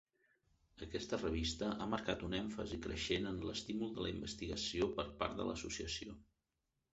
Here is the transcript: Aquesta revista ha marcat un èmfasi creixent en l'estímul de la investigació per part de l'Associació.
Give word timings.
Aquesta 0.85 1.17
revista 1.23 1.67
ha 1.83 1.87
marcat 1.91 2.23
un 2.27 2.33
èmfasi 2.37 2.79
creixent 2.85 3.29
en 3.33 3.37
l'estímul 3.51 3.93
de 3.99 4.07
la 4.07 4.15
investigació 4.15 4.89
per 4.97 5.07
part 5.21 5.39
de 5.43 5.47
l'Associació. 5.51 6.19